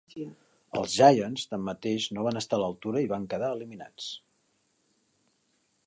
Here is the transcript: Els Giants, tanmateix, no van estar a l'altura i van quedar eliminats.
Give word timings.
Els 0.79 0.95
Giants, 1.01 1.43
tanmateix, 1.51 2.07
no 2.17 2.25
van 2.29 2.41
estar 2.41 2.59
a 2.59 2.63
l'altura 2.63 3.05
i 3.05 3.13
van 3.13 3.29
quedar 3.35 3.51
eliminats. 3.59 4.09